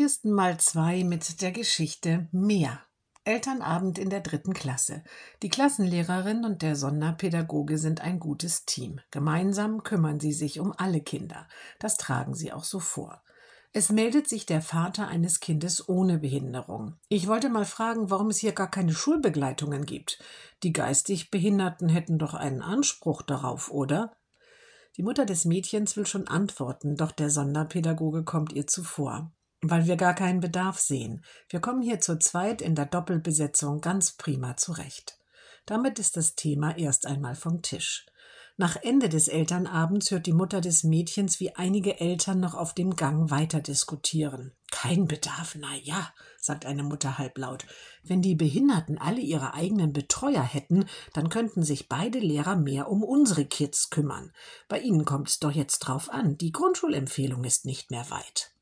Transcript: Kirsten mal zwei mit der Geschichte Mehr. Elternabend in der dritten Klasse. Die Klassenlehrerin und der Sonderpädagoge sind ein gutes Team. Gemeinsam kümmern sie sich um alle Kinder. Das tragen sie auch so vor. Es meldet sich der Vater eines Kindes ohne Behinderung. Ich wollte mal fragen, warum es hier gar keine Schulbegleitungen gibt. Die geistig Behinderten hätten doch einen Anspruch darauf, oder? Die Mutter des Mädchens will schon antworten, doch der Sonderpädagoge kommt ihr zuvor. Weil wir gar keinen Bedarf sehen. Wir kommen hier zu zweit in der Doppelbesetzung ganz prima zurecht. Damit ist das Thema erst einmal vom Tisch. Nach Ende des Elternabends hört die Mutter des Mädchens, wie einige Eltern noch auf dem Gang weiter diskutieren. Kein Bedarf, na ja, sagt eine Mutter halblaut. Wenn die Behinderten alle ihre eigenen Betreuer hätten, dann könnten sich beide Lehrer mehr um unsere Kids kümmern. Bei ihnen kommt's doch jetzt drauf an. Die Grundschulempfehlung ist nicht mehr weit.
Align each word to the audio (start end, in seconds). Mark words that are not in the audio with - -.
Kirsten 0.00 0.32
mal 0.32 0.58
zwei 0.58 1.04
mit 1.04 1.42
der 1.42 1.52
Geschichte 1.52 2.26
Mehr. 2.32 2.80
Elternabend 3.24 3.98
in 3.98 4.08
der 4.08 4.22
dritten 4.22 4.54
Klasse. 4.54 5.04
Die 5.42 5.50
Klassenlehrerin 5.50 6.46
und 6.46 6.62
der 6.62 6.74
Sonderpädagoge 6.74 7.76
sind 7.76 8.00
ein 8.00 8.18
gutes 8.18 8.64
Team. 8.64 9.00
Gemeinsam 9.10 9.82
kümmern 9.82 10.18
sie 10.18 10.32
sich 10.32 10.58
um 10.58 10.72
alle 10.74 11.02
Kinder. 11.02 11.46
Das 11.80 11.98
tragen 11.98 12.32
sie 12.32 12.50
auch 12.50 12.64
so 12.64 12.80
vor. 12.80 13.22
Es 13.74 13.90
meldet 13.90 14.26
sich 14.26 14.46
der 14.46 14.62
Vater 14.62 15.06
eines 15.06 15.38
Kindes 15.38 15.86
ohne 15.86 16.16
Behinderung. 16.16 16.94
Ich 17.10 17.28
wollte 17.28 17.50
mal 17.50 17.66
fragen, 17.66 18.08
warum 18.08 18.30
es 18.30 18.38
hier 18.38 18.52
gar 18.52 18.70
keine 18.70 18.94
Schulbegleitungen 18.94 19.84
gibt. 19.84 20.18
Die 20.62 20.72
geistig 20.72 21.30
Behinderten 21.30 21.90
hätten 21.90 22.18
doch 22.18 22.32
einen 22.32 22.62
Anspruch 22.62 23.20
darauf, 23.20 23.70
oder? 23.70 24.16
Die 24.96 25.02
Mutter 25.02 25.26
des 25.26 25.44
Mädchens 25.44 25.94
will 25.98 26.06
schon 26.06 26.26
antworten, 26.26 26.96
doch 26.96 27.12
der 27.12 27.28
Sonderpädagoge 27.28 28.24
kommt 28.24 28.54
ihr 28.54 28.66
zuvor. 28.66 29.30
Weil 29.62 29.86
wir 29.86 29.96
gar 29.96 30.14
keinen 30.14 30.40
Bedarf 30.40 30.78
sehen. 30.78 31.24
Wir 31.48 31.60
kommen 31.60 31.82
hier 31.82 32.00
zu 32.00 32.18
zweit 32.18 32.62
in 32.62 32.74
der 32.74 32.86
Doppelbesetzung 32.86 33.80
ganz 33.80 34.12
prima 34.12 34.56
zurecht. 34.56 35.18
Damit 35.66 35.98
ist 35.98 36.16
das 36.16 36.34
Thema 36.34 36.76
erst 36.78 37.06
einmal 37.06 37.34
vom 37.34 37.62
Tisch. 37.62 38.06
Nach 38.60 38.76
Ende 38.76 39.08
des 39.08 39.28
Elternabends 39.28 40.10
hört 40.10 40.26
die 40.26 40.34
Mutter 40.34 40.60
des 40.60 40.84
Mädchens, 40.84 41.40
wie 41.40 41.56
einige 41.56 41.98
Eltern 41.98 42.40
noch 42.40 42.54
auf 42.54 42.74
dem 42.74 42.94
Gang 42.94 43.30
weiter 43.30 43.60
diskutieren. 43.60 44.52
Kein 44.70 45.06
Bedarf, 45.06 45.56
na 45.58 45.74
ja, 45.76 46.12
sagt 46.38 46.66
eine 46.66 46.82
Mutter 46.82 47.16
halblaut. 47.16 47.64
Wenn 48.02 48.20
die 48.20 48.34
Behinderten 48.34 48.98
alle 48.98 49.20
ihre 49.20 49.54
eigenen 49.54 49.94
Betreuer 49.94 50.42
hätten, 50.42 50.84
dann 51.14 51.30
könnten 51.30 51.62
sich 51.62 51.88
beide 51.88 52.18
Lehrer 52.18 52.56
mehr 52.56 52.90
um 52.90 53.02
unsere 53.02 53.46
Kids 53.46 53.88
kümmern. 53.88 54.30
Bei 54.68 54.78
ihnen 54.78 55.06
kommt's 55.06 55.38
doch 55.38 55.52
jetzt 55.52 55.78
drauf 55.78 56.10
an. 56.10 56.36
Die 56.36 56.52
Grundschulempfehlung 56.52 57.44
ist 57.44 57.64
nicht 57.64 57.90
mehr 57.90 58.10
weit. 58.10 58.52